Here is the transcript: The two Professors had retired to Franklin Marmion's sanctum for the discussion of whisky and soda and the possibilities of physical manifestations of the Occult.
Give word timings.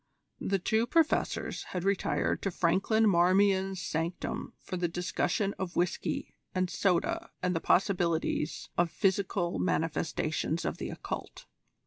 The 0.39 0.57
two 0.57 0.87
Professors 0.87 1.61
had 1.77 1.83
retired 1.83 2.41
to 2.41 2.49
Franklin 2.49 3.07
Marmion's 3.07 3.79
sanctum 3.79 4.53
for 4.59 4.75
the 4.75 4.87
discussion 4.87 5.53
of 5.59 5.75
whisky 5.75 6.33
and 6.55 6.71
soda 6.71 7.29
and 7.43 7.55
the 7.55 7.59
possibilities 7.61 8.69
of 8.79 8.89
physical 8.89 9.59
manifestations 9.59 10.65
of 10.65 10.77
the 10.79 10.89
Occult. 10.89 11.45